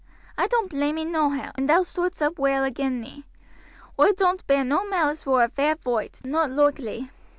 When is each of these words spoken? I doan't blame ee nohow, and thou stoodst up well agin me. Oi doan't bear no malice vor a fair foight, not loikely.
I 0.35 0.47
doan't 0.47 0.71
blame 0.71 0.97
ee 0.97 1.05
nohow, 1.05 1.51
and 1.53 1.69
thou 1.69 1.83
stoodst 1.83 2.23
up 2.23 2.39
well 2.39 2.63
agin 2.63 2.99
me. 2.99 3.23
Oi 3.99 4.13
doan't 4.13 4.47
bear 4.47 4.63
no 4.63 4.83
malice 4.83 5.21
vor 5.21 5.43
a 5.43 5.47
fair 5.47 5.75
foight, 5.75 6.21
not 6.25 6.49
loikely. 6.49 7.11